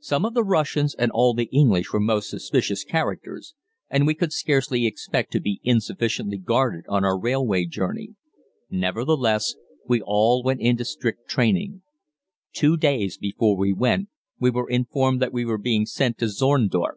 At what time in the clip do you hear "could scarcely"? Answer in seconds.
4.14-4.86